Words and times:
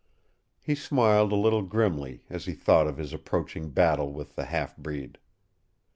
He 0.63 0.73
smiled 0.73 1.31
a 1.31 1.35
little 1.35 1.61
grimly 1.61 2.25
as 2.27 2.45
he 2.45 2.53
thought 2.53 2.87
of 2.87 2.97
his 2.97 3.13
approaching 3.13 3.69
battle 3.69 4.11
with 4.11 4.35
the 4.35 4.45
half 4.45 4.75
breed. 4.75 5.19